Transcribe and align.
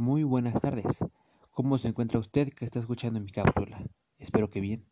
Muy 0.00 0.24
buenas 0.24 0.62
tardes. 0.62 1.04
¿Cómo 1.50 1.76
se 1.76 1.88
encuentra 1.88 2.18
usted 2.18 2.54
que 2.54 2.64
está 2.64 2.78
escuchando 2.78 3.20
mi 3.20 3.30
cápsula? 3.30 3.84
Espero 4.18 4.48
que 4.48 4.62
bien. 4.62 4.86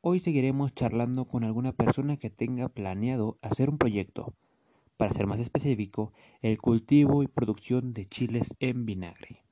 Hoy 0.00 0.20
seguiremos 0.20 0.72
charlando 0.76 1.24
con 1.24 1.42
alguna 1.42 1.72
persona 1.72 2.18
que 2.18 2.30
tenga 2.30 2.68
planeado 2.68 3.36
hacer 3.42 3.68
un 3.68 3.78
proyecto, 3.78 4.36
para 4.96 5.12
ser 5.12 5.26
más 5.26 5.40
específico, 5.40 6.12
el 6.40 6.58
cultivo 6.58 7.24
y 7.24 7.26
producción 7.26 7.92
de 7.92 8.06
chiles 8.06 8.54
en 8.60 8.86
vinagre. 8.86 9.42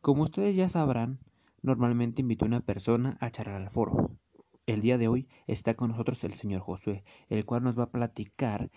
Como 0.00 0.22
ustedes 0.22 0.56
ya 0.56 0.70
sabrán, 0.70 1.18
normalmente 1.60 2.22
invito 2.22 2.46
a 2.46 2.48
una 2.48 2.64
persona 2.64 3.18
a 3.20 3.28
charlar 3.28 3.60
al 3.60 3.68
foro. 3.68 4.16
El 4.64 4.80
día 4.80 4.96
de 4.96 5.06
hoy 5.06 5.28
está 5.46 5.74
con 5.74 5.90
nosotros 5.90 6.24
el 6.24 6.32
señor 6.32 6.62
Josué, 6.62 7.04
el 7.28 7.44
cual 7.44 7.62
nos 7.62 7.78
va 7.78 7.82
a 7.82 7.92
platicar 7.92 8.70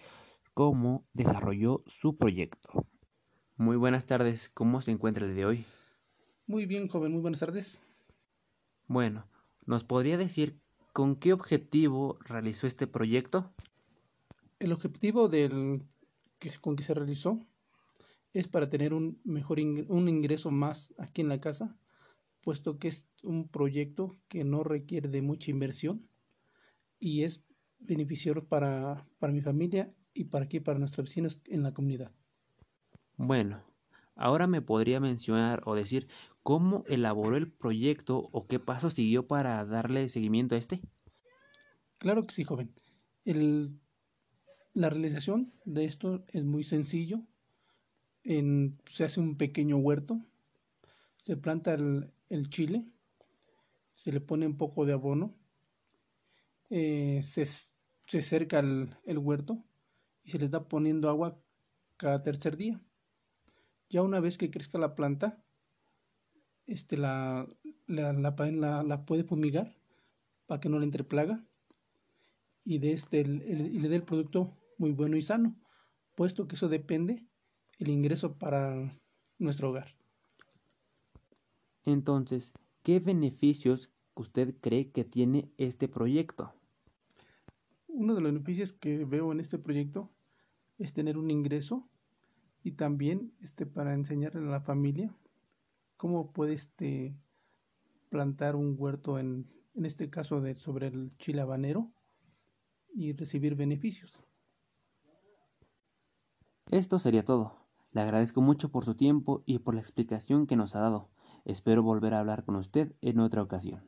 cómo 0.54 1.06
desarrolló 1.14 1.84
su 1.86 2.18
proyecto. 2.18 2.86
Muy 3.60 3.76
buenas 3.76 4.06
tardes, 4.06 4.50
¿cómo 4.54 4.82
se 4.82 4.92
encuentra 4.92 5.26
el 5.26 5.36
de 5.36 5.44
hoy? 5.44 5.66
Muy 6.46 6.68
bien, 6.68 6.88
joven, 6.88 7.12
muy 7.12 7.22
buenas 7.22 7.40
tardes. 7.40 7.82
Bueno, 8.86 9.26
¿nos 9.66 9.84
podría 9.84 10.16
decir 10.20 10.60
con 10.94 11.16
qué 11.16 11.34
objetivo 11.34 12.20
realizó 12.22 12.68
este 12.68 12.86
proyecto? 12.86 13.52
El 14.60 14.72
objetivo 14.74 15.28
del 15.28 15.82
que, 16.38 16.52
con 16.62 16.76
que 16.76 16.84
se 16.84 16.94
realizó 16.94 17.40
es 18.32 18.48
para 18.48 18.70
tener 18.70 18.94
un 18.94 19.20
mejor 19.24 19.58
un 19.60 20.08
ingreso 20.08 20.52
más 20.52 20.94
aquí 21.00 21.22
en 21.22 21.30
la 21.30 21.42
casa, 21.42 21.76
puesto 22.42 22.78
que 22.78 22.90
es 22.90 23.10
un 23.24 23.48
proyecto 23.48 24.12
que 24.28 24.44
no 24.44 24.64
requiere 24.64 25.10
de 25.10 25.24
mucha 25.24 25.50
inversión 25.50 26.08
y 27.00 27.24
es 27.24 27.44
beneficioso 27.80 28.46
para, 28.46 29.04
para 29.18 29.34
mi 29.34 29.42
familia 29.42 29.92
y 30.14 30.26
para 30.26 30.46
aquí, 30.46 30.60
para 30.60 30.78
nuestros 30.78 31.08
vecinos 31.08 31.42
en 31.46 31.64
la 31.64 31.74
comunidad. 31.74 32.12
Bueno, 33.18 33.64
ahora 34.16 34.46
me 34.46 34.62
podría 34.62 35.00
mencionar 35.00 35.64
o 35.66 35.76
decir 35.76 36.08
cómo 36.44 36.84
elaboró 36.88 37.36
el 37.36 37.52
proyecto 37.52 38.30
o 38.32 38.48
qué 38.48 38.60
paso 38.60 38.90
siguió 38.92 39.28
para 39.28 39.66
darle 39.66 40.08
seguimiento 40.08 40.56
a 40.56 40.60
este. 40.60 40.82
Claro 41.98 42.24
que 42.26 42.34
sí, 42.34 42.44
joven. 42.44 42.74
El, 43.26 43.80
la 44.74 44.90
realización 44.90 45.52
de 45.66 45.86
esto 45.86 46.24
es 46.28 46.46
muy 46.46 46.64
sencillo. 46.64 47.24
En, 48.24 48.80
se 48.88 49.04
hace 49.04 49.20
un 49.20 49.36
pequeño 49.36 49.78
huerto, 49.78 50.22
se 51.18 51.38
planta 51.38 51.74
el, 51.74 52.12
el 52.30 52.50
chile, 52.50 52.86
se 53.90 54.12
le 54.12 54.22
pone 54.22 54.46
un 54.46 54.58
poco 54.58 54.86
de 54.86 54.94
abono, 54.94 55.34
eh, 56.70 57.22
se, 57.24 57.46
se 57.46 58.22
cerca 58.22 58.60
el, 58.60 58.96
el 59.06 59.18
huerto 59.18 59.64
y 60.24 60.32
se 60.32 60.40
le 60.40 60.46
está 60.46 60.68
poniendo 60.68 61.10
agua 61.10 61.42
cada 61.96 62.22
tercer 62.22 62.58
día. 62.58 62.80
Ya 63.90 64.02
una 64.02 64.20
vez 64.20 64.38
que 64.38 64.52
crezca 64.52 64.78
la 64.78 64.96
planta, 64.96 65.44
este, 66.66 66.98
la, 66.98 67.48
la, 67.88 68.14
la, 68.14 68.84
la, 68.84 69.06
puede 69.06 69.24
fumigar 69.24 69.78
para 70.46 70.60
que 70.60 70.70
no 70.70 70.80
le 70.80 70.86
entre 70.86 71.04
plaga 71.04 71.46
y, 72.64 72.80
de 72.80 72.92
este, 72.92 73.22
y 73.22 73.80
le 73.80 73.90
dé 73.90 73.96
el 73.96 74.04
producto 74.04 74.58
muy 74.78 74.92
bueno 74.92 75.16
y 75.16 75.22
sano, 75.22 75.56
puesto 76.16 76.48
que 76.48 76.56
eso 76.56 76.68
depende 76.68 77.26
el 77.80 77.90
ingreso 77.90 78.38
para 78.38 79.00
nuestro 79.40 79.70
hogar. 79.70 79.88
Entonces, 81.86 82.54
¿qué 82.84 83.00
beneficios 83.00 83.94
usted 84.14 84.56
cree 84.60 84.92
que 84.92 85.06
tiene 85.06 85.50
este 85.58 85.88
proyecto? 85.88 86.54
Uno 87.88 88.14
de 88.14 88.22
los 88.22 88.34
beneficios 88.34 88.74
que 88.74 89.06
veo 89.06 89.32
en 89.32 89.40
este 89.40 89.58
proyecto 89.58 90.12
es 90.78 90.94
tener 90.94 91.18
un 91.18 91.32
ingreso 91.32 91.90
y 92.68 92.74
también 92.74 93.32
este, 93.42 93.66
para 93.66 93.94
enseñarle 93.94 94.42
a 94.42 94.52
la 94.52 94.60
familia 94.60 95.16
cómo 95.96 96.34
puede 96.34 96.54
este, 96.54 97.16
plantar 98.10 98.58
un 98.58 98.76
huerto 98.78 99.20
en, 99.20 99.48
en 99.74 99.86
este 99.86 100.10
caso 100.10 100.42
de, 100.42 100.56
sobre 100.56 100.88
el 100.88 101.16
chile 101.18 101.40
habanero 101.40 101.90
y 102.94 103.14
recibir 103.14 103.56
beneficios. 103.56 104.20
Esto 106.70 107.00
sería 107.00 107.24
todo. 107.24 107.56
Le 107.94 108.02
agradezco 108.02 108.42
mucho 108.42 108.70
por 108.70 108.84
su 108.84 108.96
tiempo 108.96 109.44
y 109.46 109.60
por 109.60 109.74
la 109.74 109.80
explicación 109.80 110.46
que 110.46 110.58
nos 110.58 110.76
ha 110.76 110.82
dado. 110.82 111.10
Espero 111.46 111.84
volver 111.84 112.14
a 112.14 112.20
hablar 112.20 112.44
con 112.44 112.58
usted 112.58 112.94
en 113.00 113.22
otra 113.22 113.44
ocasión. 113.44 113.82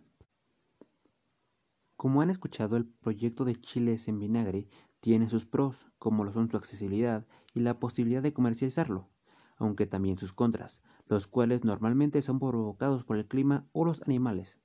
Como 1.98 2.22
han 2.22 2.30
escuchado, 2.30 2.78
el 2.78 2.86
proyecto 2.86 3.44
de 3.44 3.60
chiles 3.60 4.08
en 4.08 4.20
vinagre 4.20 4.70
tiene 5.00 5.30
sus 5.30 5.46
pros, 5.46 5.88
como 5.98 6.24
lo 6.24 6.34
son 6.34 6.50
su 6.50 6.58
accesibilidad 6.58 7.26
y 7.54 7.62
la 7.62 7.80
posibilidad 7.80 8.22
de 8.22 8.34
comercializarlo, 8.34 9.10
aunque 9.58 9.86
también 9.86 10.18
sus 10.18 10.34
contras, 10.34 10.82
los 11.08 11.28
cuales 11.28 11.64
normalmente 11.64 12.22
son 12.22 12.40
provocados 12.40 13.04
por 13.04 13.18
el 13.18 13.28
clima 13.28 13.68
o 13.72 13.86
los 13.86 14.02
animales. 14.04 14.60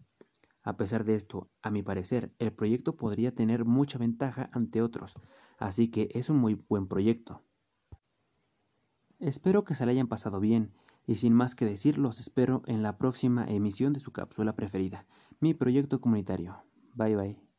A 0.62 0.76
pesar 0.76 1.04
de 1.04 1.14
esto, 1.14 1.50
a 1.62 1.70
mi 1.70 1.82
parecer, 1.82 2.32
el 2.38 2.52
proyecto 2.52 2.96
podría 2.96 3.34
tener 3.34 3.64
mucha 3.64 3.98
ventaja 3.98 4.48
ante 4.52 4.80
otros, 4.80 5.14
así 5.58 5.88
que 5.88 6.08
es 6.14 6.30
un 6.30 6.38
muy 6.38 6.54
buen 6.54 6.88
proyecto. 6.88 7.42
Espero 9.18 9.64
que 9.64 9.74
se 9.74 9.84
le 9.84 9.92
hayan 9.92 10.08
pasado 10.08 10.40
bien, 10.40 10.72
y 11.06 11.16
sin 11.16 11.34
más 11.34 11.54
que 11.54 11.66
decir, 11.66 11.98
los 11.98 12.18
espero 12.18 12.62
en 12.66 12.82
la 12.82 12.96
próxima 12.96 13.44
emisión 13.44 13.92
de 13.92 14.00
su 14.00 14.10
cápsula 14.10 14.56
preferida, 14.56 15.06
mi 15.38 15.52
proyecto 15.52 16.00
comunitario. 16.00 16.64
Bye 16.94 17.16
bye. 17.16 17.53